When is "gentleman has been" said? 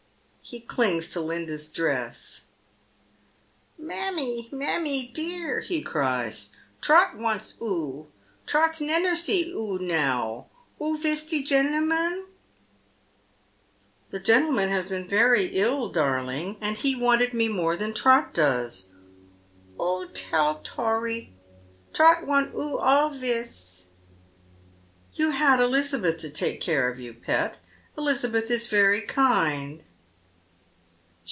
14.19-15.07